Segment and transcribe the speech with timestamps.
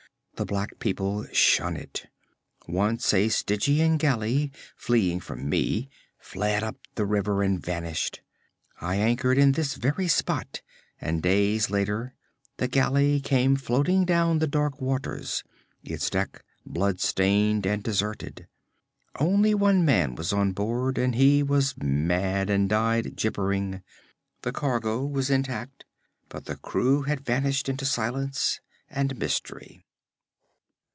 [0.35, 2.07] The black people shun it.
[2.67, 8.21] Once a Stygian galley, fleeing from me, fled up the river and vanished.
[8.79, 10.63] I anchored in this very spot,
[10.99, 12.15] and days later,
[12.57, 15.43] the galley came floating down the dark waters,
[15.83, 18.47] its decks blood stained and deserted.
[19.19, 23.83] Only one man was on board, and he was mad and died gibbering.
[24.41, 25.85] The cargo was intact,
[26.29, 28.59] but the crew had vanished into silence
[28.89, 29.83] and mystery.